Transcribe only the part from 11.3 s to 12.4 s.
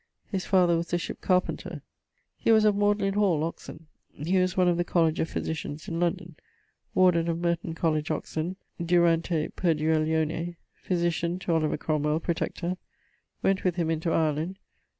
to Oliver Cromwell,